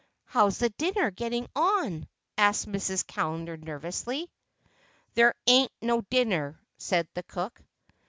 "How 0.25 0.47
is 0.47 0.57
the 0.57 0.69
dinner 0.69 1.11
getting 1.11 1.45
on?" 1.55 2.07
asked 2.35 2.67
Mrs. 2.67 3.05
Callender 3.05 3.55
nervously. 3.55 4.31
"There 5.13 5.35
ain't 5.45 5.71
no 5.79 6.01
dinner," 6.09 6.59
said 6.79 7.07
the 7.13 7.21
cook. 7.21 7.61